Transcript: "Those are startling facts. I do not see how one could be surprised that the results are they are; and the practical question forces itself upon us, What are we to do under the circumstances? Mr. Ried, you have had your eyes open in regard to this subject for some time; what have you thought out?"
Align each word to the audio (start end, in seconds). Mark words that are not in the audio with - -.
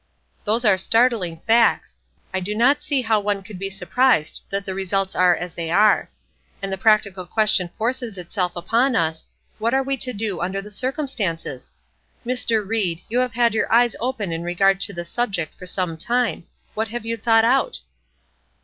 "Those 0.45 0.65
are 0.65 0.79
startling 0.79 1.41
facts. 1.41 1.95
I 2.33 2.39
do 2.39 2.55
not 2.55 2.81
see 2.81 3.03
how 3.03 3.19
one 3.19 3.43
could 3.43 3.59
be 3.59 3.69
surprised 3.69 4.41
that 4.49 4.65
the 4.65 4.73
results 4.73 5.15
are 5.15 5.37
they 5.55 5.69
are; 5.69 6.09
and 6.59 6.73
the 6.73 6.77
practical 6.79 7.27
question 7.27 7.69
forces 7.77 8.17
itself 8.17 8.55
upon 8.55 8.95
us, 8.95 9.27
What 9.59 9.75
are 9.75 9.83
we 9.83 9.97
to 9.97 10.11
do 10.11 10.41
under 10.41 10.59
the 10.59 10.71
circumstances? 10.71 11.71
Mr. 12.25 12.67
Ried, 12.67 13.01
you 13.09 13.19
have 13.19 13.33
had 13.33 13.53
your 13.53 13.71
eyes 13.71 13.95
open 13.99 14.31
in 14.31 14.41
regard 14.41 14.81
to 14.81 14.91
this 14.93 15.07
subject 15.09 15.53
for 15.59 15.67
some 15.67 15.97
time; 15.97 16.45
what 16.73 16.87
have 16.87 17.05
you 17.05 17.15
thought 17.15 17.45
out?" 17.45 17.81